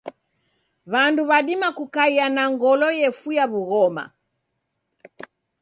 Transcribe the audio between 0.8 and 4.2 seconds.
Wandu wadima kukaia na ngolo yefuya wughoma.